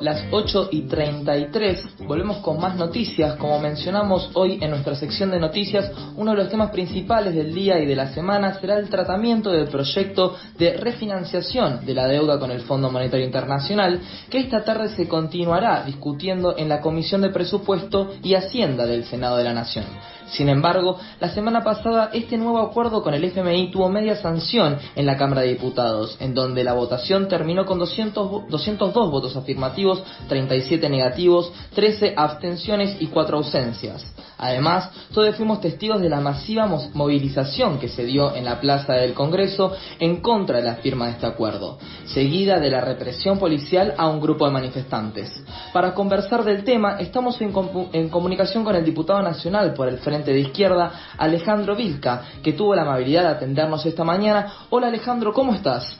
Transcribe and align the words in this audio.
Las 0.00 0.24
8 0.32 0.70
y 0.72 0.82
33, 0.82 1.98
volvemos 2.06 2.38
con 2.38 2.60
más 2.60 2.74
noticias. 2.76 3.36
Como 3.36 3.60
mencionamos 3.60 4.30
hoy 4.34 4.58
en 4.60 4.70
nuestra 4.70 4.96
sección 4.96 5.30
de 5.30 5.38
noticias, 5.38 5.92
uno 6.16 6.32
de 6.32 6.38
los 6.38 6.48
temas 6.48 6.70
principales 6.70 7.34
del 7.34 7.54
día 7.54 7.78
y 7.78 7.86
de 7.86 7.94
la 7.94 8.12
semana 8.12 8.58
será 8.60 8.76
el 8.78 8.88
tratamiento 8.88 9.50
del 9.50 9.68
proyecto 9.68 10.36
de 10.58 10.76
refinanciación 10.76 11.86
de 11.86 11.94
la 11.94 12.08
deuda 12.08 12.38
con 12.38 12.50
el 12.50 12.62
Fondo 12.62 12.90
Monetario 12.90 13.26
Internacional, 13.26 14.00
que 14.28 14.40
esta 14.40 14.64
tarde 14.64 14.88
se 14.96 15.06
continuará 15.06 15.84
discutiendo 15.84 16.56
en 16.56 16.68
la 16.68 16.80
Comisión 16.80 17.20
de 17.20 17.30
Presupuesto 17.30 18.14
y 18.22 18.34
Hacienda 18.34 18.84
del 18.84 19.04
Senado 19.04 19.36
de 19.36 19.44
la 19.44 19.54
Nación. 19.54 19.84
Sin 20.30 20.48
embargo, 20.48 20.98
la 21.20 21.30
semana 21.30 21.64
pasada 21.64 22.10
este 22.12 22.36
nuevo 22.36 22.58
acuerdo 22.58 23.02
con 23.02 23.14
el 23.14 23.24
FMI 23.24 23.70
tuvo 23.70 23.88
media 23.88 24.16
sanción 24.16 24.78
en 24.94 25.06
la 25.06 25.16
Cámara 25.16 25.42
de 25.42 25.48
Diputados, 25.48 26.16
en 26.20 26.34
donde 26.34 26.64
la 26.64 26.74
votación 26.74 27.28
terminó 27.28 27.64
con 27.64 27.78
200, 27.78 28.48
202 28.48 29.10
votos 29.10 29.36
afirmativos, 29.36 30.02
37 30.28 30.88
negativos, 30.88 31.52
13 31.74 32.14
abstenciones 32.16 32.96
y 33.00 33.06
4 33.06 33.38
ausencias. 33.38 34.04
Además, 34.38 34.90
todos 35.12 35.34
fuimos 35.34 35.60
testigos 35.60 36.00
de 36.00 36.08
la 36.08 36.20
masiva 36.20 36.66
movilización 36.94 37.80
que 37.80 37.88
se 37.88 38.04
dio 38.04 38.34
en 38.36 38.44
la 38.44 38.60
plaza 38.60 38.92
del 38.92 39.12
Congreso 39.12 39.72
en 39.98 40.20
contra 40.20 40.58
de 40.58 40.64
la 40.64 40.76
firma 40.76 41.06
de 41.06 41.12
este 41.12 41.26
acuerdo, 41.26 41.78
seguida 42.06 42.60
de 42.60 42.70
la 42.70 42.80
represión 42.80 43.38
policial 43.38 43.94
a 43.98 44.08
un 44.08 44.20
grupo 44.20 44.46
de 44.46 44.52
manifestantes. 44.52 45.42
Para 45.72 45.92
conversar 45.92 46.44
del 46.44 46.62
tema, 46.62 47.00
estamos 47.00 47.40
en, 47.40 47.52
en 47.92 48.08
comunicación 48.10 48.62
con 48.62 48.76
el 48.76 48.84
diputado 48.84 49.20
nacional 49.22 49.74
por 49.74 49.88
el 49.88 49.98
Frente 49.98 50.17
de 50.24 50.40
Izquierda, 50.40 51.14
Alejandro 51.16 51.76
Vilca, 51.76 52.22
que 52.42 52.52
tuvo 52.52 52.74
la 52.74 52.82
amabilidad 52.82 53.22
de 53.22 53.28
atendernos 53.28 53.84
esta 53.86 54.04
mañana. 54.04 54.52
Hola 54.70 54.88
Alejandro, 54.88 55.32
¿cómo 55.32 55.54
estás? 55.54 55.98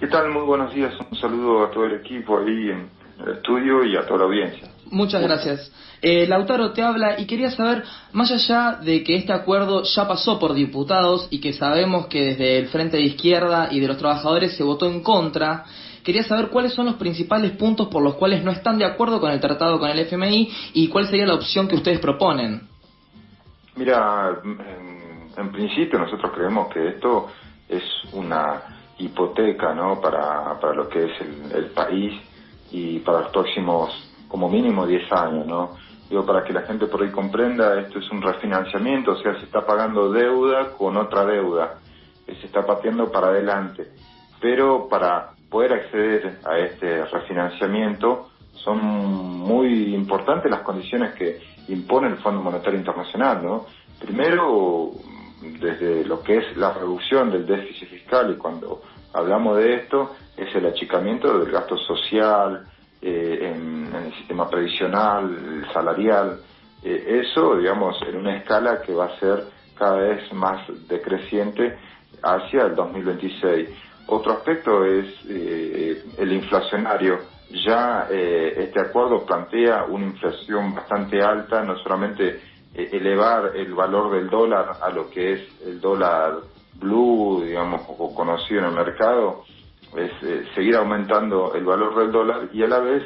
¿Qué 0.00 0.06
tal? 0.06 0.30
Muy 0.30 0.42
buenos 0.42 0.74
días. 0.74 0.94
Un 1.10 1.18
saludo 1.18 1.64
a 1.64 1.70
todo 1.70 1.84
el 1.84 1.94
equipo 2.00 2.38
ahí 2.38 2.70
en 2.70 2.90
el 3.22 3.34
estudio 3.34 3.84
y 3.84 3.96
a 3.96 4.06
toda 4.06 4.20
la 4.20 4.24
audiencia. 4.24 4.68
Muchas 4.90 5.22
gracias. 5.22 5.70
Eh, 6.02 6.26
Lautaro 6.26 6.72
te 6.72 6.82
habla 6.82 7.20
y 7.20 7.26
quería 7.26 7.50
saber, 7.50 7.84
más 8.12 8.32
allá 8.32 8.78
de 8.82 9.04
que 9.04 9.16
este 9.16 9.32
acuerdo 9.32 9.82
ya 9.82 10.08
pasó 10.08 10.38
por 10.38 10.54
diputados 10.54 11.28
y 11.30 11.40
que 11.40 11.52
sabemos 11.52 12.06
que 12.06 12.24
desde 12.24 12.58
el 12.58 12.68
Frente 12.68 12.96
de 12.96 13.02
Izquierda 13.02 13.68
y 13.70 13.80
de 13.80 13.88
los 13.88 13.98
trabajadores 13.98 14.56
se 14.56 14.62
votó 14.62 14.86
en 14.88 15.02
contra, 15.02 15.66
quería 16.02 16.22
saber 16.22 16.48
cuáles 16.48 16.72
son 16.72 16.86
los 16.86 16.94
principales 16.94 17.52
puntos 17.52 17.88
por 17.88 18.02
los 18.02 18.14
cuales 18.14 18.42
no 18.42 18.50
están 18.50 18.78
de 18.78 18.86
acuerdo 18.86 19.20
con 19.20 19.30
el 19.30 19.40
tratado 19.40 19.78
con 19.78 19.90
el 19.90 19.98
FMI 19.98 20.50
y 20.72 20.88
cuál 20.88 21.06
sería 21.06 21.26
la 21.26 21.34
opción 21.34 21.68
que 21.68 21.76
ustedes 21.76 22.00
proponen. 22.00 22.69
Mira, 23.80 24.38
en, 25.38 25.52
principio 25.52 25.98
nosotros 25.98 26.32
creemos 26.34 26.68
que 26.68 26.88
esto 26.88 27.30
es 27.66 27.82
una 28.12 28.60
hipoteca 28.98 29.72
¿no? 29.72 29.98
para, 29.98 30.60
para 30.60 30.74
lo 30.74 30.86
que 30.86 31.06
es 31.06 31.12
el, 31.54 31.70
país 31.70 32.12
y 32.70 32.98
para 32.98 33.20
los 33.20 33.30
próximos 33.30 33.90
como 34.28 34.50
mínimo 34.50 34.86
10 34.86 35.10
años. 35.12 35.46
¿no? 35.46 35.70
Digo, 36.10 36.26
para 36.26 36.44
que 36.44 36.52
la 36.52 36.60
gente 36.60 36.88
por 36.88 37.02
ahí 37.02 37.10
comprenda, 37.10 37.80
esto 37.80 38.00
es 38.00 38.10
un 38.10 38.20
refinanciamiento, 38.20 39.12
o 39.12 39.16
sea, 39.16 39.32
se 39.38 39.46
está 39.46 39.64
pagando 39.64 40.12
deuda 40.12 40.72
con 40.76 40.98
otra 40.98 41.24
deuda, 41.24 41.78
se 42.26 42.44
está 42.44 42.66
pateando 42.66 43.10
para 43.10 43.28
adelante. 43.28 43.92
Pero 44.42 44.88
para 44.90 45.30
poder 45.48 45.72
acceder 45.72 46.40
a 46.44 46.58
este 46.58 47.06
refinanciamiento 47.06 48.28
son 48.62 48.78
muy 48.78 49.94
importantes 49.94 50.50
las 50.50 50.60
condiciones 50.60 51.14
que 51.14 51.40
impone 51.72 52.08
el 52.08 52.18
Fondo 52.18 52.40
Monetario 52.40 52.78
Internacional, 52.78 53.42
¿no? 53.42 53.66
Primero, 53.98 54.92
desde 55.60 56.04
lo 56.04 56.22
que 56.22 56.38
es 56.38 56.56
la 56.56 56.72
reducción 56.72 57.30
del 57.30 57.46
déficit 57.46 57.88
fiscal, 57.88 58.32
y 58.32 58.36
cuando 58.36 58.82
hablamos 59.12 59.56
de 59.58 59.74
esto, 59.74 60.14
es 60.36 60.54
el 60.54 60.66
achicamiento 60.66 61.38
del 61.38 61.50
gasto 61.50 61.76
social, 61.76 62.66
eh, 63.02 63.52
en, 63.54 63.94
el 63.94 64.14
sistema 64.14 64.48
previsional, 64.48 65.66
salarial, 65.72 66.40
eh, 66.82 67.22
eso, 67.24 67.56
digamos, 67.56 67.96
en 68.06 68.16
una 68.16 68.36
escala 68.36 68.82
que 68.82 68.92
va 68.92 69.06
a 69.06 69.18
ser 69.18 69.44
cada 69.76 69.96
vez 69.96 70.32
más 70.32 70.66
decreciente 70.86 71.78
hacia 72.22 72.66
el 72.66 72.74
2026. 72.74 73.68
Otro 74.06 74.32
aspecto 74.32 74.84
es 74.84 75.06
eh, 75.28 76.04
el 76.18 76.32
inflacionario 76.32 77.20
ya 77.50 78.06
eh, 78.10 78.54
este 78.56 78.80
acuerdo 78.80 79.24
plantea 79.26 79.84
una 79.84 80.06
inflación 80.06 80.74
bastante 80.74 81.20
alta, 81.20 81.62
no 81.62 81.76
solamente 81.78 82.40
eh, 82.74 82.88
elevar 82.92 83.52
el 83.56 83.74
valor 83.74 84.12
del 84.12 84.30
dólar 84.30 84.76
a 84.80 84.90
lo 84.90 85.10
que 85.10 85.32
es 85.32 85.62
el 85.66 85.80
dólar 85.80 86.38
blue, 86.74 87.42
digamos, 87.44 87.82
o 87.88 88.14
conocido 88.14 88.60
en 88.60 88.66
el 88.66 88.72
mercado, 88.72 89.44
es 89.96 90.12
eh, 90.22 90.46
seguir 90.54 90.76
aumentando 90.76 91.54
el 91.54 91.64
valor 91.64 91.96
del 91.96 92.12
dólar 92.12 92.48
y 92.52 92.62
a 92.62 92.68
la 92.68 92.78
vez 92.78 93.02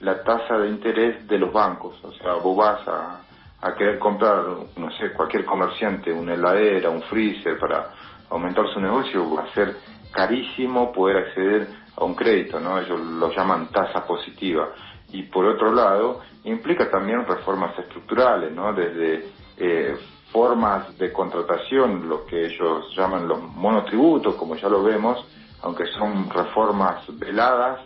la 0.00 0.22
tasa 0.22 0.58
de 0.58 0.68
interés 0.68 1.26
de 1.26 1.38
los 1.38 1.52
bancos. 1.52 1.96
O 2.04 2.12
sea, 2.12 2.34
vos 2.34 2.56
vas 2.56 2.86
a, 2.86 3.22
a 3.62 3.74
querer 3.74 3.98
comprar, 3.98 4.44
no 4.76 4.90
sé, 4.98 5.12
cualquier 5.12 5.44
comerciante, 5.46 6.12
una 6.12 6.34
heladera, 6.34 6.90
un 6.90 7.02
freezer 7.02 7.58
para 7.58 7.90
aumentar 8.28 8.68
su 8.74 8.80
negocio, 8.80 9.34
va 9.34 9.44
a 9.44 9.54
ser 9.54 9.74
carísimo 10.12 10.92
poder 10.92 11.16
acceder 11.18 11.85
a 11.96 12.04
un 12.04 12.14
crédito, 12.14 12.60
¿no? 12.60 12.78
Ellos 12.78 13.00
lo 13.00 13.34
llaman 13.34 13.68
tasa 13.68 14.06
positiva. 14.06 14.68
Y 15.12 15.22
por 15.24 15.46
otro 15.46 15.72
lado, 15.72 16.20
implica 16.44 16.90
también 16.90 17.24
reformas 17.26 17.78
estructurales, 17.78 18.52
¿no? 18.52 18.72
Desde 18.72 19.30
eh, 19.56 19.96
formas 20.30 20.96
de 20.98 21.12
contratación, 21.12 22.08
lo 22.08 22.26
que 22.26 22.46
ellos 22.46 22.94
llaman 22.96 23.26
los 23.26 23.42
monotributos, 23.42 24.34
como 24.34 24.56
ya 24.56 24.68
lo 24.68 24.82
vemos, 24.82 25.24
aunque 25.62 25.86
son 25.98 26.28
reformas 26.28 27.04
veladas, 27.18 27.80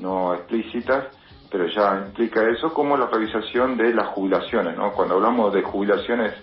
no 0.00 0.34
explícitas, 0.34 1.06
pero 1.50 1.66
ya 1.68 2.04
implica 2.06 2.46
eso, 2.48 2.74
como 2.74 2.96
la 2.96 3.06
revisación 3.06 3.76
de 3.76 3.94
las 3.94 4.08
jubilaciones, 4.08 4.76
¿no? 4.76 4.92
Cuando 4.92 5.14
hablamos 5.14 5.54
de 5.54 5.62
jubilaciones, 5.62 6.34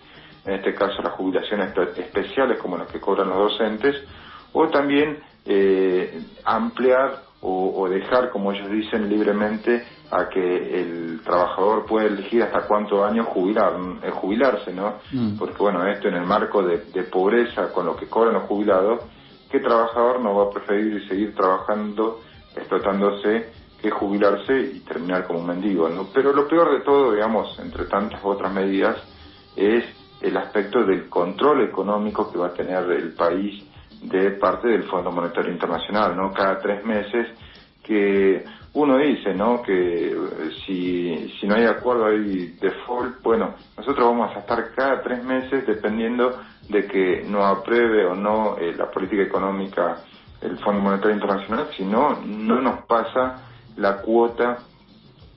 en 0.45 0.53
este 0.53 0.73
caso 0.73 1.01
las 1.01 1.13
jubilaciones 1.13 1.77
especiales 1.97 2.57
como 2.57 2.77
las 2.77 2.87
que 2.87 2.99
cobran 2.99 3.29
los 3.29 3.51
docentes, 3.51 3.95
o 4.53 4.67
también 4.69 5.19
eh, 5.45 6.21
ampliar 6.45 7.31
o, 7.43 7.89
dejar, 7.89 8.29
como 8.29 8.51
ellos 8.51 8.69
dicen, 8.69 9.09
libremente 9.09 9.83
a 10.11 10.29
que 10.29 10.79
el 10.79 11.21
trabajador 11.23 11.85
pueda 11.87 12.05
elegir 12.05 12.43
hasta 12.43 12.67
cuántos 12.67 13.01
años 13.03 13.25
jubilar, 13.27 13.73
eh, 14.03 14.11
jubilarse, 14.11 14.71
¿no? 14.71 14.97
Mm. 15.11 15.37
Porque, 15.39 15.57
bueno, 15.57 15.85
esto 15.87 16.07
en 16.07 16.15
el 16.15 16.25
marco 16.25 16.61
de, 16.61 16.77
pobreza 17.03 17.73
con 17.73 17.87
lo 17.87 17.95
que 17.95 18.05
cobran 18.07 18.35
los 18.35 18.43
jubilados, 18.43 19.01
¿qué 19.49 19.59
trabajador 19.59 20.21
no 20.21 20.35
va 20.35 20.43
a 20.45 20.49
preferir 20.51 21.07
seguir 21.07 21.33
trabajando, 21.33 22.21
explotándose, 22.55 23.49
que 23.81 23.89
jubilarse 23.89 24.59
y 24.75 24.79
terminar 24.81 25.25
como 25.25 25.39
un 25.39 25.47
mendigo, 25.47 25.89
¿no? 25.89 26.09
Pero 26.13 26.33
lo 26.33 26.47
peor 26.47 26.71
de 26.71 26.81
todo, 26.81 27.13
digamos, 27.13 27.57
entre 27.57 27.85
tantas 27.85 28.19
otras 28.23 28.53
medidas, 28.53 28.97
es 29.55 29.83
el 30.21 30.37
aspecto 30.37 30.83
del 30.83 31.09
control 31.09 31.63
económico 31.63 32.31
que 32.31 32.37
va 32.37 32.47
a 32.47 32.53
tener 32.53 32.83
el 32.91 33.13
país 33.13 33.63
de 34.01 34.31
parte 34.31 34.67
del 34.67 34.83
Fondo 34.83 35.11
Monetario 35.11 35.51
Internacional, 35.51 36.15
¿no? 36.15 36.33
Cada 36.33 36.59
tres 36.59 36.83
meses 36.83 37.27
que 37.83 38.43
uno 38.73 38.97
dice, 38.97 39.33
¿no? 39.33 39.61
Que 39.61 40.11
eh, 40.11 40.15
si, 40.65 41.29
si 41.39 41.47
no 41.47 41.55
hay 41.55 41.65
acuerdo 41.65 42.05
hay 42.05 42.55
default, 42.59 43.21
bueno, 43.21 43.55
nosotros 43.77 44.05
vamos 44.05 44.35
a 44.35 44.39
estar 44.39 44.73
cada 44.73 45.01
tres 45.01 45.23
meses 45.23 45.67
dependiendo 45.67 46.39
de 46.69 46.87
que 46.87 47.23
no 47.27 47.45
apruebe 47.45 48.05
o 48.05 48.15
no 48.15 48.57
eh, 48.57 48.73
la 48.75 48.89
política 48.89 49.23
económica 49.23 49.97
el 50.41 50.57
Fondo 50.57 50.81
Monetario 50.81 51.15
Internacional, 51.15 51.67
si 51.77 51.83
no, 51.83 52.19
no 52.25 52.61
nos 52.61 52.85
pasa 52.85 53.43
la 53.75 53.97
cuota 53.97 54.57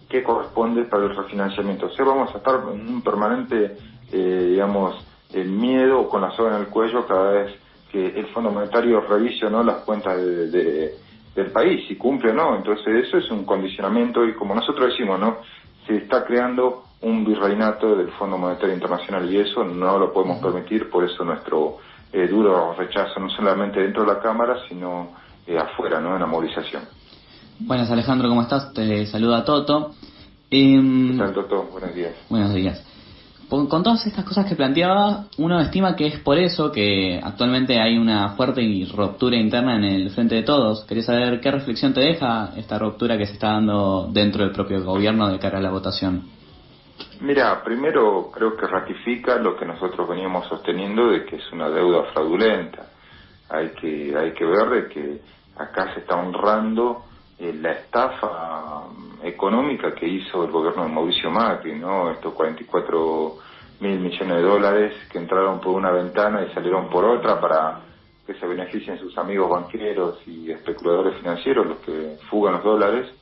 que 0.09 0.23
corresponde 0.23 0.85
para 0.85 1.05
el 1.05 1.15
refinanciamiento. 1.15 1.87
O 1.87 1.91
sea, 1.91 2.07
vamos 2.07 2.35
a 2.35 2.39
estar 2.39 2.61
en 2.73 2.89
un 2.89 3.03
permanente, 3.03 3.77
eh, 4.11 4.47
digamos, 4.51 5.05
miedo 5.35 6.09
con 6.09 6.23
la 6.23 6.31
soga 6.31 6.55
en 6.55 6.63
el 6.63 6.69
cuello 6.69 7.07
cada 7.07 7.33
vez 7.33 7.64
que 7.95 8.09
el 8.19 8.27
Fondo 8.27 8.51
Monetario 8.51 9.01
revise 9.03 9.47
o 9.47 9.51
no 9.51 9.63
las 9.63 9.85
cuentas 9.85 10.17
de, 10.17 10.97
del 11.33 11.53
país, 11.53 11.87
si 11.87 11.95
cumple 11.95 12.33
o 12.33 12.35
no. 12.35 12.57
Entonces 12.57 13.07
eso 13.07 13.19
es 13.19 13.31
un 13.31 13.45
condicionamiento 13.45 14.25
y 14.25 14.35
como 14.35 14.53
nosotros 14.53 14.91
decimos, 14.91 15.21
¿no? 15.21 15.37
Se 15.87 15.99
está 15.99 16.25
creando 16.25 16.87
un 17.03 17.25
virreinato 17.25 17.95
del 17.95 18.11
Fondo 18.13 18.37
Monetario 18.37 18.75
Internacional 18.75 19.33
y 19.33 19.39
eso 19.39 19.63
no 19.63 19.97
lo 19.97 20.13
podemos 20.13 20.43
permitir, 20.43 20.91
por 20.91 21.05
eso 21.05 21.25
nuestro 21.25 21.77
eh, 22.13 22.27
duro 22.27 22.75
rechazo 22.75 23.21
no 23.21 23.31
solamente 23.31 23.81
dentro 23.81 24.03
de 24.03 24.13
la 24.13 24.19
Cámara, 24.19 24.57
sino 24.69 25.13
eh, 25.47 25.57
afuera, 25.57 26.01
¿no? 26.01 26.15
En 26.15 26.21
la 26.21 26.27
movilización. 26.27 26.83
Buenas 27.61 27.89
Alejandro, 27.93 28.29
¿cómo 28.29 28.43
estás? 28.43 28.73
Te 28.73 29.07
saluda 29.07 29.45
Toto. 29.45 29.93
Eh, 30.51 30.81
¿Qué 31.13 31.17
tal 31.17 31.33
Toto? 31.33 31.69
Buenos 31.71 31.95
días. 31.95 32.15
Buenos 32.29 32.53
días. 32.55 32.94
Con 33.49 33.83
todas 33.83 34.07
estas 34.07 34.25
cosas 34.25 34.47
que 34.47 34.57
planteaba, 34.57 35.27
uno 35.39 35.61
estima 35.61 35.97
que 35.97 36.07
es 36.07 36.21
por 36.21 36.39
eso 36.39 36.73
que 36.73 37.21
actualmente 37.23 37.81
hay 37.81 37.99
una 37.99 38.31
fuerte 38.31 38.63
ruptura 38.95 39.37
interna 39.37 39.77
en 39.77 39.85
el 39.85 40.11
frente 40.11 40.35
de 40.35 40.43
todos. 40.43 40.85
Quería 40.85 41.03
saber 41.03 41.41
qué 41.41 41.51
reflexión 41.51 41.93
te 41.95 42.01
deja 42.01 42.51
esta 42.57 42.79
ruptura 42.79 43.19
que 43.19 43.27
se 43.27 43.35
está 43.35 43.53
dando 43.53 44.09
dentro 44.11 44.45
del 44.45 44.53
propio 44.53 44.83
gobierno 44.85 45.29
de 45.29 45.39
cara 45.39 45.59
a 45.59 45.63
la 45.63 45.71
votación. 45.71 46.25
Mira, 47.21 47.63
primero 47.63 48.31
creo 48.33 48.57
que 48.57 48.67
ratifica 48.67 49.37
lo 49.37 49.57
que 49.57 49.65
nosotros 49.65 50.09
veníamos 50.09 50.47
sosteniendo 50.47 51.09
de 51.09 51.25
que 51.25 51.37
es 51.37 51.53
una 51.53 51.69
deuda 51.69 52.05
fraudulenta. 52.13 52.87
Hay 53.51 53.71
que, 53.71 54.15
hay 54.17 54.33
que 54.33 54.45
ver 54.45 54.69
de 54.69 54.89
que 54.89 55.21
acá 55.57 55.93
se 55.95 56.01
está 56.01 56.17
honrando 56.17 57.05
la 57.39 57.73
estafa 57.73 58.85
económica 59.23 59.95
que 59.95 60.07
hizo 60.07 60.45
el 60.45 60.51
gobierno 60.51 60.85
de 60.85 60.89
Mauricio 60.89 61.31
Macri, 61.31 61.79
¿no? 61.79 62.11
Estos 62.11 62.33
44 62.35 63.37
mil 63.81 63.99
millones 63.99 64.37
de 64.37 64.43
dólares 64.43 64.95
que 65.11 65.19
entraron 65.19 65.61
por 65.61 65.75
una 65.75 65.91
ventana 65.91 66.45
y 66.45 66.55
salieron 66.55 66.89
por 66.89 67.05
otra 67.05 67.41
para 67.41 67.81
que 68.27 68.35
se 68.35 68.47
beneficien 68.47 68.99
sus 68.99 69.17
amigos 69.19 69.51
banqueros 69.51 70.19
y 70.27 70.51
especuladores 70.51 71.19
financieros, 71.19 71.67
los 71.67 71.79
que 71.79 72.17
fugan 72.31 72.55
los 72.55 72.65
dólares, 72.65 73.13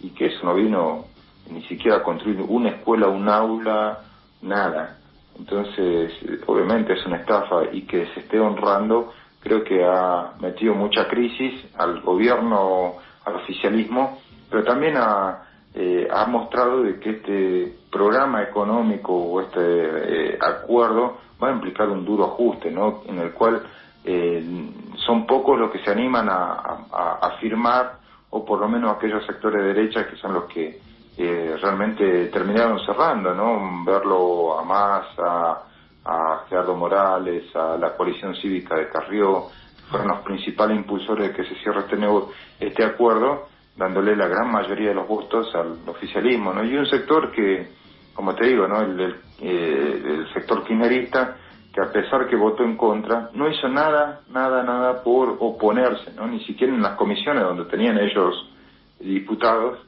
y 0.00 0.10
que 0.10 0.26
eso 0.26 0.44
no 0.44 0.54
vino 0.54 1.06
ni 1.50 1.62
siquiera 1.62 1.98
a 1.98 2.02
construir 2.02 2.40
una 2.42 2.70
escuela, 2.70 3.08
un 3.08 3.28
aula, 3.28 4.00
nada. 4.42 4.98
Entonces, 5.38 6.12
obviamente 6.46 6.92
es 6.92 7.04
una 7.06 7.18
estafa 7.18 7.64
y 7.72 7.82
que 7.82 8.06
se 8.14 8.20
esté 8.20 8.38
honrando, 8.38 9.12
creo 9.40 9.64
que 9.64 9.84
ha 9.84 10.34
metido 10.40 10.74
mucha 10.74 11.08
crisis 11.08 11.52
al 11.76 12.00
gobierno 12.00 12.96
al 13.26 13.36
oficialismo, 13.36 14.18
pero 14.48 14.64
también 14.64 14.96
ha, 14.96 15.42
eh, 15.74 16.08
ha 16.10 16.24
mostrado 16.26 16.82
de 16.82 16.98
que 16.98 17.10
este 17.10 17.74
programa 17.90 18.42
económico 18.42 19.12
o 19.14 19.40
este 19.42 19.60
eh, 19.60 20.38
acuerdo 20.40 21.18
va 21.42 21.48
a 21.48 21.52
implicar 21.52 21.90
un 21.90 22.04
duro 22.04 22.24
ajuste, 22.24 22.70
¿no? 22.70 23.02
En 23.06 23.18
el 23.18 23.32
cual 23.32 23.62
eh, 24.04 24.70
son 25.04 25.26
pocos 25.26 25.58
los 25.58 25.70
que 25.70 25.80
se 25.80 25.90
animan 25.90 26.28
a, 26.30 26.86
a, 26.92 27.30
firmar, 27.40 27.98
o 28.30 28.44
por 28.44 28.60
lo 28.60 28.68
menos 28.68 28.96
aquellos 28.96 29.26
sectores 29.26 29.62
de 29.62 29.74
derecha 29.74 30.08
que 30.08 30.16
son 30.16 30.32
los 30.32 30.44
que 30.44 30.80
realmente 31.18 32.26
terminaron 32.26 32.78
cerrando, 32.84 33.34
¿no? 33.34 33.84
Verlo 33.84 34.58
a 34.58 34.64
Massa, 34.64 35.62
a 36.04 36.44
Gerardo 36.48 36.76
Morales, 36.76 37.44
a 37.56 37.76
la 37.76 37.96
coalición 37.96 38.34
cívica 38.36 38.76
de 38.76 38.88
Carrió, 38.88 39.46
fueron 39.90 40.08
los 40.08 40.20
principales 40.20 40.76
impulsores 40.76 41.28
de 41.28 41.34
que 41.34 41.44
se 41.44 41.54
cierre 41.62 41.80
este, 41.80 41.96
nuevo, 41.96 42.32
este 42.58 42.84
acuerdo, 42.84 43.48
dándole 43.76 44.16
la 44.16 44.26
gran 44.26 44.50
mayoría 44.50 44.88
de 44.88 44.94
los 44.94 45.06
votos 45.06 45.54
al 45.54 45.78
oficialismo, 45.86 46.52
¿no? 46.52 46.64
Y 46.64 46.76
un 46.76 46.86
sector 46.86 47.30
que, 47.32 47.68
como 48.14 48.34
te 48.34 48.46
digo, 48.46 48.66
¿no? 48.66 48.80
El, 48.80 49.14
eh, 49.40 50.02
el, 50.04 50.32
sector 50.32 50.64
kirchnerista, 50.64 51.36
que 51.72 51.80
a 51.80 51.92
pesar 51.92 52.26
que 52.26 52.36
votó 52.36 52.64
en 52.64 52.76
contra, 52.76 53.30
no 53.34 53.48
hizo 53.48 53.68
nada, 53.68 54.22
nada, 54.30 54.62
nada 54.62 55.02
por 55.02 55.36
oponerse, 55.38 56.12
¿no? 56.14 56.26
Ni 56.26 56.42
siquiera 56.44 56.72
en 56.72 56.82
las 56.82 56.96
comisiones 56.96 57.44
donde 57.44 57.66
tenían 57.66 57.98
ellos 57.98 58.50
diputados, 58.98 59.78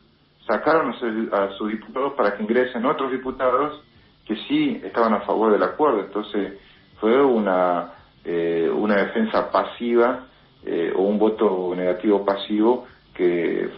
sacaron 0.46 0.94
a 1.32 1.50
sus 1.56 1.70
diputados 1.70 2.12
para 2.14 2.36
que 2.36 2.42
ingresen 2.42 2.84
otros 2.84 3.10
diputados 3.10 3.82
que 4.26 4.36
sí 4.46 4.80
estaban 4.84 5.14
a 5.14 5.20
favor 5.20 5.50
del 5.50 5.62
acuerdo. 5.62 6.00
Entonces, 6.00 6.58
fue 7.00 7.24
una 7.24 7.94
eh, 8.30 8.68
una 8.68 8.96
defensa 8.96 9.50
pasiva 9.50 10.26
eh, 10.62 10.92
o 10.94 11.00
un 11.00 11.18
voto 11.18 11.72
negativo 11.74 12.26
pasivo 12.26 12.86
que 13.14 13.70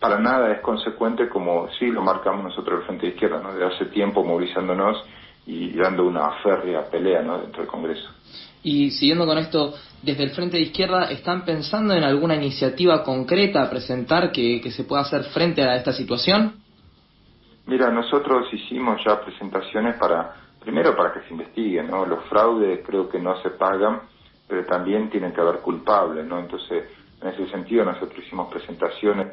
para 0.00 0.18
nada 0.18 0.50
es 0.52 0.60
consecuente 0.60 1.28
como 1.28 1.68
sí 1.78 1.88
lo 1.88 2.00
marcamos 2.00 2.44
nosotros 2.44 2.80
el 2.80 2.86
Frente 2.86 3.06
de 3.06 3.12
Izquierda, 3.12 3.42
¿no? 3.42 3.52
de 3.52 3.66
hace 3.66 3.84
tiempo 3.86 4.24
movilizándonos 4.24 5.04
y 5.44 5.76
dando 5.76 6.06
una 6.06 6.30
férrea 6.42 6.88
pelea 6.90 7.20
¿no? 7.20 7.42
dentro 7.42 7.60
del 7.60 7.70
Congreso. 7.70 8.08
Y 8.62 8.90
siguiendo 8.90 9.26
con 9.26 9.36
esto, 9.36 9.74
desde 10.02 10.24
el 10.24 10.30
Frente 10.30 10.56
de 10.56 10.62
Izquierda, 10.62 11.10
¿están 11.10 11.44
pensando 11.44 11.92
en 11.92 12.04
alguna 12.04 12.36
iniciativa 12.36 13.04
concreta 13.04 13.64
a 13.64 13.68
presentar 13.68 14.32
que, 14.32 14.62
que 14.62 14.70
se 14.70 14.84
pueda 14.84 15.02
hacer 15.02 15.24
frente 15.24 15.62
a 15.62 15.76
esta 15.76 15.92
situación? 15.92 16.54
Mira, 17.66 17.90
nosotros 17.90 18.46
hicimos 18.50 18.98
ya 19.04 19.20
presentaciones 19.20 19.96
para 19.98 20.47
primero 20.68 20.94
para 20.94 21.14
que 21.14 21.22
se 21.22 21.32
investiguen, 21.32 21.90
¿no? 21.90 22.04
Los 22.04 22.24
fraudes 22.24 22.80
creo 22.84 23.08
que 23.08 23.18
no 23.18 23.40
se 23.40 23.48
pagan, 23.48 24.02
pero 24.46 24.66
también 24.66 25.08
tienen 25.08 25.32
que 25.32 25.40
haber 25.40 25.60
culpables, 25.60 26.26
¿no? 26.26 26.38
Entonces, 26.38 26.84
en 27.22 27.28
ese 27.28 27.48
sentido 27.48 27.86
nosotros 27.86 28.18
hicimos 28.18 28.52
presentaciones 28.52 29.28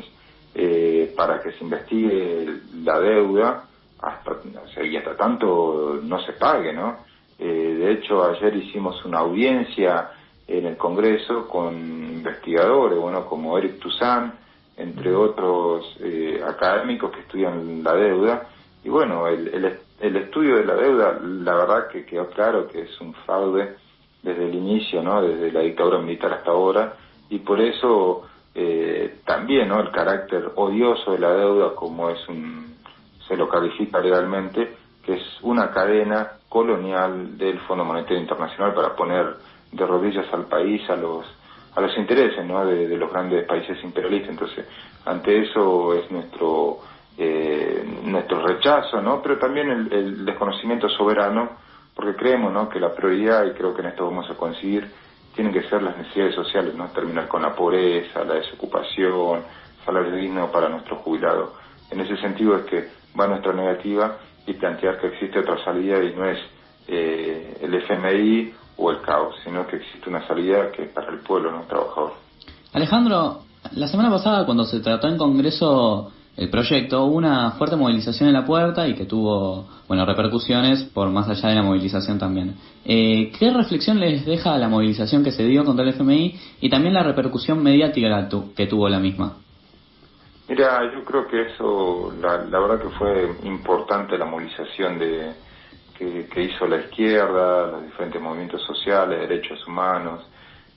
eh, 0.53 1.13
para 1.13 1.41
que 1.41 1.51
se 1.51 1.61
investigue 1.65 2.61
la 2.85 3.01
deuda 3.01 3.65
hasta, 3.99 4.31
o 4.31 4.67
sea, 4.73 4.85
y 4.85 4.95
hasta 4.95 5.17
tanto 5.17 5.99
no 6.01 6.21
se 6.21 6.31
pague, 6.31 6.71
¿no? 6.71 6.99
Eh, 7.37 7.43
de 7.79 7.91
hecho, 7.91 8.23
ayer 8.23 8.55
hicimos 8.55 9.03
una 9.03 9.19
audiencia 9.19 10.11
en 10.47 10.65
el 10.65 10.77
Congreso 10.77 11.49
con 11.49 11.75
investigadores, 11.75 12.97
bueno, 12.97 13.25
como 13.25 13.57
Eric 13.57 13.81
Toussaint, 13.81 14.33
entre 14.77 15.13
otros 15.13 15.97
eh, 15.99 16.41
académicos 16.47 17.11
que 17.11 17.19
estudian 17.19 17.83
la 17.83 17.93
deuda, 17.93 18.47
y 18.85 18.89
bueno, 18.89 19.27
el, 19.27 19.47
el, 19.47 19.79
el 19.99 20.15
estudio 20.15 20.57
de 20.57 20.65
la 20.65 20.75
deuda, 20.75 21.19
la 21.19 21.55
verdad 21.55 21.87
que 21.87 22.05
quedó 22.05 22.29
claro 22.29 22.67
que 22.67 22.81
es 22.81 23.01
un 23.01 23.15
fraude 23.25 23.77
desde 24.21 24.45
el 24.45 24.53
inicio, 24.53 25.01
¿no? 25.01 25.23
Desde 25.23 25.51
la 25.51 25.61
dictadura 25.61 25.97
militar 25.97 26.31
hasta 26.33 26.51
ahora, 26.51 26.93
y 27.27 27.39
por 27.39 27.59
eso 27.59 28.27
eh, 28.53 29.21
también, 29.25 29.69
¿no? 29.69 29.79
El 29.79 29.89
carácter 29.89 30.51
odioso 30.53 31.13
de 31.13 31.19
la 31.19 31.31
deuda, 31.31 31.73
como 31.73 32.11
es 32.11 32.29
un, 32.29 32.75
se 33.27 33.35
lo 33.35 33.49
califica 33.49 33.99
legalmente, 33.99 34.75
que 35.03 35.15
es 35.15 35.23
una 35.41 35.71
cadena 35.71 36.33
colonial 36.47 37.39
del 37.39 37.59
Fondo 37.61 37.85
Monetario 37.85 38.19
Internacional 38.19 38.75
para 38.75 38.95
poner 38.95 39.33
de 39.71 39.85
rodillas 39.85 40.31
al 40.31 40.45
país 40.45 40.87
a 40.91 40.95
los 40.95 41.25
a 41.75 41.81
los 41.81 41.97
intereses 41.97 42.45
¿no? 42.45 42.65
de, 42.65 42.87
de 42.87 42.97
los 42.97 43.11
grandes 43.11 43.45
países 43.45 43.83
imperialistas. 43.83 44.29
Entonces, 44.29 44.65
ante 45.03 45.41
eso 45.41 45.93
es 45.95 46.09
nuestro 46.09 46.79
eh, 47.17 47.83
nuestro 48.03 48.45
rechazo, 48.45 49.01
¿no? 49.01 49.21
Pero 49.21 49.37
también 49.37 49.69
el, 49.69 50.25
desconocimiento 50.25 50.89
soberano, 50.89 51.49
porque 51.95 52.15
creemos, 52.15 52.51
¿no? 52.51 52.67
Que 52.67 52.79
la 52.79 52.93
prioridad, 52.93 53.45
y 53.45 53.51
creo 53.51 53.73
que 53.73 53.81
en 53.81 53.87
esto 53.87 54.05
vamos 54.05 54.29
a 54.29 54.35
conseguir, 54.35 54.89
tienen 55.33 55.53
que 55.53 55.63
ser 55.63 55.81
las 55.81 55.97
necesidades 55.97 56.35
sociales, 56.35 56.75
¿no? 56.75 56.87
Terminar 56.87 57.27
con 57.27 57.41
la 57.41 57.55
pobreza, 57.55 58.23
la 58.23 58.35
desocupación, 58.35 59.43
salario 59.85 60.15
digno 60.15 60.51
para 60.51 60.69
nuestros 60.69 60.99
jubilados. 60.99 61.51
En 61.91 62.01
ese 62.01 62.17
sentido 62.17 62.57
es 62.57 62.65
que 62.65 62.89
va 63.19 63.27
nuestra 63.27 63.53
negativa 63.53 64.17
y 64.45 64.53
plantear 64.53 64.99
que 64.99 65.07
existe 65.07 65.39
otra 65.39 65.63
salida 65.63 66.03
y 66.03 66.13
no 66.15 66.25
es 66.25 66.39
eh, 66.87 67.57
el 67.61 67.73
FMI 67.75 68.53
o 68.77 68.91
el 68.91 69.01
caos, 69.01 69.35
sino 69.43 69.65
que 69.67 69.77
existe 69.77 70.09
una 70.09 70.25
salida 70.27 70.71
que 70.71 70.83
es 70.83 70.89
para 70.89 71.11
el 71.11 71.19
pueblo, 71.19 71.51
no 71.51 71.61
trabajador. 71.61 72.13
Alejandro, 72.73 73.41
la 73.71 73.87
semana 73.87 74.09
pasada 74.09 74.45
cuando 74.45 74.65
se 74.65 74.81
trató 74.81 75.07
en 75.07 75.17
Congreso 75.17 76.11
el 76.37 76.49
proyecto, 76.49 77.05
hubo 77.05 77.15
una 77.15 77.51
fuerte 77.51 77.77
movilización 77.77 78.27
en 78.27 78.33
la 78.33 78.45
puerta 78.45 78.87
y 78.87 78.95
que 78.95 79.05
tuvo 79.05 79.67
bueno 79.87 80.05
repercusiones 80.05 80.83
por 80.83 81.09
más 81.09 81.29
allá 81.29 81.49
de 81.49 81.55
la 81.55 81.63
movilización 81.63 82.19
también. 82.19 82.55
Eh, 82.83 83.31
¿Qué 83.39 83.51
reflexión 83.51 83.99
les 83.99 84.25
deja 84.25 84.57
la 84.57 84.67
movilización 84.67 85.23
que 85.23 85.31
se 85.31 85.45
dio 85.45 85.63
contra 85.63 85.83
el 85.83 85.91
FMI 85.91 86.39
y 86.61 86.69
también 86.69 86.93
la 86.93 87.03
repercusión 87.03 87.63
mediática 87.63 88.27
que 88.55 88.67
tuvo 88.67 88.89
la 88.89 88.99
misma? 88.99 89.37
Mira, 90.49 90.93
yo 90.93 91.03
creo 91.05 91.27
que 91.27 91.41
eso, 91.41 92.13
la, 92.21 92.37
verdad 92.37 92.81
que 92.81 92.89
fue 92.89 93.35
importante 93.43 94.17
la 94.17 94.25
movilización 94.25 94.99
de 94.99 95.31
que, 95.97 96.27
que 96.27 96.43
hizo 96.43 96.67
la 96.67 96.81
izquierda, 96.81 97.71
los 97.71 97.83
diferentes 97.83 98.21
movimientos 98.21 98.61
sociales, 98.63 99.21
derechos 99.21 99.65
humanos, 99.65 100.21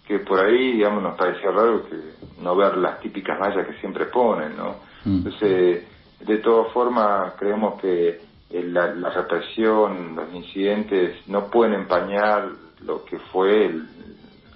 que 0.09 0.21
por 0.21 0.41
ahí, 0.41 0.73
digamos, 0.73 1.03
nos 1.03 1.19
parecía 1.19 1.51
raro 1.51 1.87
que 1.87 1.97
no 2.41 2.57
ver 2.57 2.79
las 2.79 2.99
típicas 3.01 3.39
vallas 3.39 3.67
que 3.67 3.79
siempre 3.79 4.07
ponen, 4.07 4.57
¿no? 4.57 4.77
Mm. 5.05 5.17
Entonces, 5.19 5.87
de 6.21 6.39
todas 6.39 6.73
formas, 6.73 7.35
creemos 7.39 7.79
que 7.79 8.09
eh, 8.51 8.63
la, 8.65 9.11
represión, 9.11 10.17
los 10.17 10.35
incidentes 10.35 11.29
no 11.29 11.49
pueden 11.49 11.75
empañar 11.75 12.49
lo 12.81 13.05
que 13.05 13.19
fue 13.19 13.67
el 13.67 13.87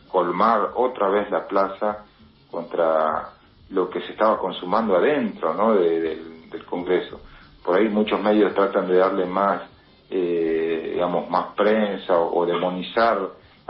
colmar 0.08 0.70
otra 0.74 1.10
vez 1.10 1.30
la 1.30 1.46
plaza 1.46 2.06
contra 2.50 3.28
lo 3.70 3.90
que 3.90 4.00
se 4.00 4.12
estaba 4.12 4.38
consumando 4.38 4.96
adentro 4.96 5.52
¿no? 5.52 5.74
del, 5.74 6.30
Congreso. 6.68 7.20
Por 7.64 7.78
ahí 7.78 7.88
muchos 7.88 8.20
medios 8.22 8.54
tratan 8.54 8.88
de 8.88 8.96
darle 8.96 9.24
más, 9.26 9.62
eh, 10.10 10.90
digamos, 10.94 11.28
más 11.30 11.54
prensa 11.54 12.18
o, 12.18 12.44
demonizar 12.44 13.18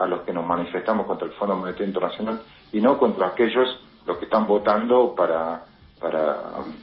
a 0.02 0.06
los 0.06 0.22
que 0.22 0.32
nos 0.32 0.46
manifestamos 0.46 1.06
contra 1.06 1.26
el 1.26 1.32
Fondo 1.34 1.56
Monetario 1.56 1.86
Internacional 1.86 2.40
y 2.72 2.80
no 2.80 2.98
contra 2.98 3.28
aquellos 3.28 3.80
los 4.06 4.18
que 4.18 4.24
están 4.24 4.46
votando 4.46 5.14
para 5.14 5.64
para 6.02 6.36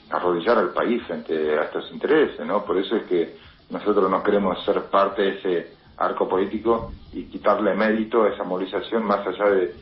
arrodillar 0.10 0.58
al 0.58 0.70
país 0.70 1.04
frente 1.04 1.60
a 1.60 1.64
estos 1.64 1.92
intereses, 1.92 2.46
¿no? 2.46 2.64
Por 2.64 2.78
eso 2.78 2.96
es 2.96 3.04
que 3.04 3.36
nosotros 3.70 4.10
no 4.10 4.24
queremos 4.24 4.64
ser 4.64 4.82
parte 4.84 5.22
de 5.22 5.30
ese 5.38 5.74
arco 5.98 6.28
político 6.30 6.92
y 7.12 7.26
quitarle 7.26 7.76
mérito 7.76 8.24
a 8.24 8.30
esa 8.30 8.46
movilización 8.46 9.04
más 9.04 9.28
allá 9.28 9.50
de 9.50 9.76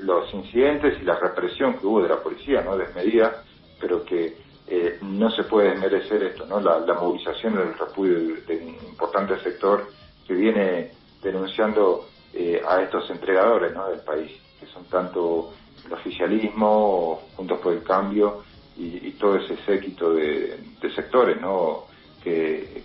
los, 0.00 0.32
incidentes 0.32 1.00
y 1.00 1.04
la 1.04 1.16
represión 1.16 1.74
que 1.74 1.86
hubo 1.86 2.02
de 2.02 2.08
la 2.08 2.22
policía, 2.22 2.62
¿no? 2.62 2.78
Desmedida, 2.78 3.42
pero 3.78 4.02
que 4.02 4.38
eh, 4.66 4.98
no 5.02 5.30
se 5.30 5.44
puede 5.44 5.72
desmerecer 5.72 6.22
esto, 6.22 6.46
¿no? 6.46 6.60
La, 6.60 6.94
movilización 6.94 7.56
del 7.56 7.74
repudio 7.74 8.36
de, 8.46 8.56
un 8.56 8.88
importante 8.88 9.38
sector 9.40 9.86
que 10.26 10.32
viene 10.32 10.92
denunciando 11.22 12.06
eh, 12.34 12.62
a 12.66 12.82
estos 12.82 13.10
entregadores 13.10 13.74
¿no? 13.74 13.88
del 13.88 14.00
país, 14.00 14.30
que 14.58 14.66
son 14.66 14.84
tanto 14.84 15.52
el 15.86 15.92
oficialismo, 15.92 17.22
Juntos 17.36 17.58
por 17.60 17.72
el 17.72 17.82
Cambio 17.82 18.44
y, 18.76 19.10
todo 19.12 19.36
ese 19.36 19.56
séquito 19.66 20.14
de, 20.14 20.58
sectores 20.94 21.40
¿no? 21.40 21.84
que, 22.22 22.82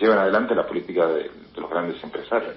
llevan 0.00 0.18
adelante 0.18 0.54
la 0.54 0.66
política 0.66 1.06
de, 1.08 1.30
los 1.56 1.68
grandes 1.68 2.02
empresarios. 2.02 2.54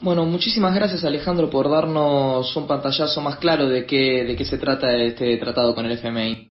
Bueno, 0.00 0.24
muchísimas 0.24 0.74
gracias 0.74 1.04
Alejandro 1.04 1.48
por 1.48 1.70
darnos 1.70 2.54
un 2.56 2.66
pantallazo 2.66 3.20
más 3.20 3.36
claro 3.36 3.68
de 3.68 3.86
qué, 3.86 4.24
de 4.24 4.36
qué 4.36 4.44
se 4.44 4.58
trata 4.58 4.94
este 4.96 5.36
tratado 5.38 5.74
con 5.74 5.86
el 5.86 5.92
FMI. 5.92 6.50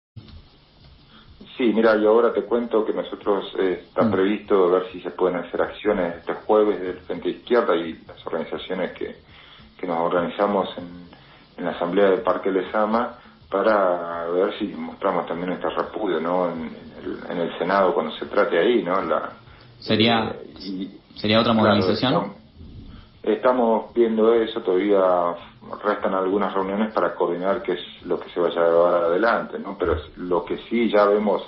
Sí, 1.57 1.71
mira, 1.73 1.95
yo 1.95 2.09
ahora 2.09 2.33
te 2.33 2.43
cuento 2.43 2.85
que 2.85 2.93
nosotros 2.93 3.45
eh, 3.57 3.83
está 3.87 4.03
mm. 4.03 4.11
previsto 4.11 4.69
ver 4.69 4.91
si 4.91 4.99
se 5.01 5.11
pueden 5.11 5.37
hacer 5.37 5.61
acciones 5.61 6.17
este 6.17 6.33
jueves 6.33 6.81
del 6.81 6.99
Frente 6.99 7.29
Izquierda 7.29 7.75
y 7.75 7.93
las 8.05 8.25
organizaciones 8.25 8.91
que, 8.91 9.15
que 9.77 9.87
nos 9.87 9.99
organizamos 9.99 10.67
en, 10.77 11.07
en 11.57 11.65
la 11.65 11.71
Asamblea 11.71 12.09
del 12.09 12.21
Parque 12.21 12.51
Lezama 12.51 13.19
para 13.49 14.25
ver 14.31 14.57
si 14.59 14.65
mostramos 14.67 15.27
también 15.27 15.49
nuestro 15.49 15.69
repudio, 15.69 16.19
¿no? 16.19 16.51
En, 16.51 16.85
el, 17.39 17.57
Senado 17.59 17.93
cuando 17.93 18.11
se 18.17 18.25
trate 18.25 18.57
ahí, 18.57 18.81
¿no? 18.83 18.99
La, 19.03 19.33
sería 19.79 20.35
eh, 20.59 20.89
sería 21.15 21.39
otra 21.39 21.53
movilización. 21.53 22.33
Estamos 23.33 23.93
viendo 23.93 24.33
eso, 24.33 24.61
todavía 24.61 25.35
restan 25.83 26.13
algunas 26.13 26.53
reuniones 26.53 26.93
para 26.93 27.15
coordinar 27.15 27.61
qué 27.61 27.73
es 27.73 28.05
lo 28.05 28.19
que 28.19 28.29
se 28.29 28.39
vaya 28.39 28.61
a 28.61 28.69
llevar 28.69 28.93
adelante, 29.05 29.59
¿no? 29.59 29.77
Pero 29.77 29.97
lo 30.17 30.45
que 30.45 30.57
sí 30.69 30.89
ya 30.89 31.05
vemos 31.05 31.43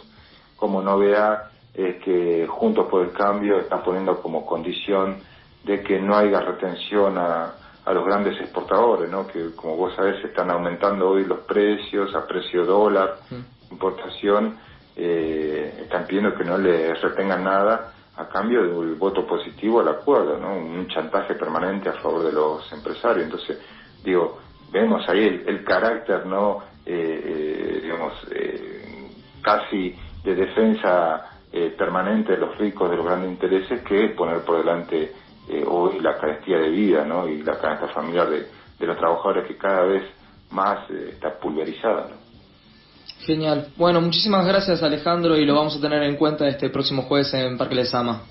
como 0.55 0.81
novedad 0.81 1.51
es 1.73 2.03
que 2.03 2.47
Juntos 2.47 2.87
por 2.87 3.03
el 3.03 3.11
Cambio 3.11 3.59
está 3.59 3.83
poniendo 3.83 4.19
como 4.21 4.45
condición 4.45 5.17
de 5.63 5.83
que 5.83 5.99
no 5.99 6.15
haya 6.15 6.39
retención 6.41 7.17
a 7.17 7.53
a 7.87 7.93
los 7.93 8.05
grandes 8.05 8.37
exportadores, 8.41 9.09
¿no? 9.09 9.25
que 9.25 9.55
como 9.55 9.77
vos 9.77 9.95
sabés 9.95 10.21
están 10.25 10.51
aumentando 10.51 11.09
hoy 11.09 11.23
los 11.23 11.39
precios 11.39 12.13
a 12.15 12.27
precio 12.27 12.65
dólar, 12.65 13.15
mm. 13.29 13.71
importación, 13.71 14.57
eh, 14.93 15.73
están 15.83 16.05
pidiendo 16.05 16.35
que 16.35 16.43
no 16.43 16.57
les 16.57 17.01
retengan 17.01 17.45
nada 17.45 17.93
a 18.17 18.27
cambio 18.27 18.63
del 18.63 18.95
voto 18.95 19.25
positivo 19.25 19.79
al 19.79 19.89
acuerdo, 19.89 20.37
¿no? 20.37 20.57
un 20.57 20.87
chantaje 20.87 21.35
permanente 21.35 21.89
a 21.89 21.93
favor 21.93 22.23
de 22.23 22.31
los 22.31 22.71
empresarios. 22.71 23.25
Entonces, 23.25 23.59
digo, 24.03 24.39
vemos 24.71 25.07
ahí 25.07 25.43
el, 25.45 25.63
carácter, 25.63 26.25
¿no? 26.25 26.63
Eh, 26.85 27.21
eh, 27.25 27.79
digamos, 27.83 28.13
casi 29.41 29.95
de 30.23 30.35
defensa 30.35 31.31
permanente 31.77 32.33
de 32.33 32.37
los 32.37 32.57
ricos, 32.57 32.89
de 32.89 32.97
los 32.97 33.05
grandes 33.05 33.31
intereses, 33.31 33.81
que 33.81 34.09
poner 34.09 34.41
por 34.41 34.57
delante 34.57 35.11
eh, 35.49 35.63
hoy 35.65 35.99
la 36.01 36.17
carestía 36.17 36.57
de 36.57 36.69
vida 36.69 37.05
¿no? 37.05 37.27
y 37.27 37.41
la 37.41 37.57
canasta 37.57 37.87
familiar 37.87 38.29
de, 38.29 38.85
los 38.85 38.97
trabajadores 38.97 39.47
que 39.47 39.57
cada 39.57 39.83
vez 39.83 40.03
más 40.51 40.89
eh, 40.89 41.11
está 41.13 41.39
pulverizada. 41.39 42.09
Genial. 43.25 43.69
Bueno, 43.75 43.99
muchísimas 44.01 44.45
gracias 44.45 44.81
Alejandro 44.83 45.37
y 45.37 45.45
lo 45.45 45.55
vamos 45.55 45.75
a 45.75 45.81
tener 45.81 46.03
en 46.03 46.15
cuenta 46.15 46.47
este 46.47 46.69
próximo 46.69 47.03
jueves 47.03 47.33
en 47.33 47.57
Parque 47.57 47.75
Lesama. 47.75 48.21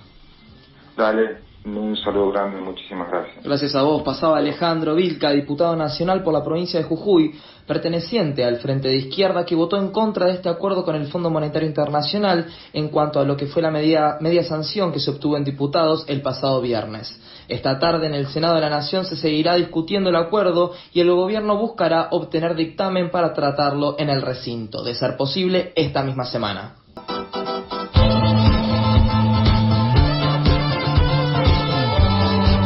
Dale, 0.97 1.46
un 1.66 1.96
saludo 1.96 2.30
grande, 2.30 2.61
muchísimas 2.61 3.11
gracias. 3.11 3.44
Gracias 3.44 3.75
a 3.75 3.82
vos. 3.82 4.02
Pasaba 4.02 4.38
Alejandro 4.38 4.94
Vilca, 4.94 5.30
diputado 5.30 5.75
nacional 5.75 6.23
por 6.23 6.32
la 6.32 6.44
provincia 6.44 6.78
de 6.78 6.87
Jujuy, 6.87 7.35
perteneciente 7.66 8.44
al 8.44 8.58
Frente 8.58 8.88
de 8.88 8.96
Izquierda, 8.96 9.44
que 9.44 9.56
votó 9.56 9.76
en 9.76 9.90
contra 9.90 10.26
de 10.26 10.35
este 10.35 10.49
acuerdo 10.49 10.85
con 10.85 10.94
el 10.94 11.08
Fondo 11.08 11.28
Monetario 11.28 11.68
Internacional 11.68 12.46
en 12.73 12.88
cuanto 12.88 13.18
a 13.18 13.25
lo 13.25 13.37
que 13.37 13.46
fue 13.46 13.62
la 13.62 13.70
media, 13.70 14.16
media 14.20 14.44
sanción 14.44 14.92
que 14.92 15.00
se 15.00 15.11
obtuvo 15.11 15.37
en 15.37 15.44
diputados 15.44 16.04
el 16.08 16.23
pasado 16.23 16.61
viernes. 16.61 17.20
Esta 17.49 17.78
tarde 17.78 18.06
en 18.06 18.14
el 18.14 18.28
Senado 18.28 18.54
de 18.54 18.61
la 18.61 18.70
Nación 18.70 19.04
se 19.04 19.16
seguirá 19.16 19.56
discutiendo 19.56 20.11
el 20.11 20.16
acuerdo 20.16 20.73
y 20.92 21.00
el 21.00 21.11
gobierno 21.11 21.56
buscará 21.58 22.08
obtener 22.11 22.54
dictamen 22.54 23.11
para 23.11 23.32
tratarlo 23.32 23.96
en 23.99 24.11
el 24.11 24.23
recinto, 24.23 24.85
de 24.85 24.94
ser 24.94 25.16
posible 25.16 25.73
esta 25.75 26.02
misma 26.02 26.25
semana. 26.25 26.86